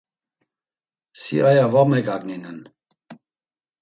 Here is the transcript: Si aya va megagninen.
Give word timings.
Si 1.23 1.37
aya 1.49 1.67
va 1.75 1.83
megagninen. 1.91 2.57